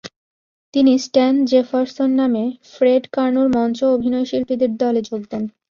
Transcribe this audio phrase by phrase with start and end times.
[0.73, 5.43] তিনি "Stan Jefferson" নামে Fred কার্নোর মঞ্চ অভিনয়শিল্পীদের দলে যোগ দেন।